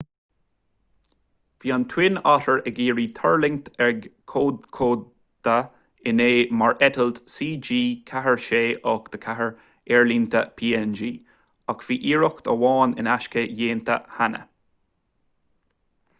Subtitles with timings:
[1.63, 5.57] bhí an twin otter ag iarraidh tuirlingt ag kokoda
[6.13, 6.29] inné
[6.61, 9.49] mar eitilt cg4684
[9.97, 11.11] aerlínte png
[11.75, 14.41] ach bhí iarracht amháin in aisce déanta cheana